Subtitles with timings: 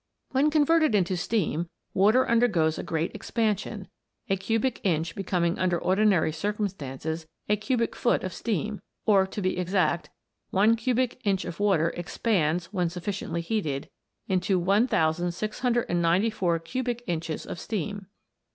[0.31, 3.87] When converted into steam, water undergoes a great expansion,
[4.31, 9.41] a cubic inch becoming under ordi nary circumstances a cubic foot of steam; or, to
[9.43, 10.09] be exact,
[10.49, 13.91] one cubic inch of water expands, when suffi ciently heated,
[14.27, 18.07] into 1694 cubic inches of steam.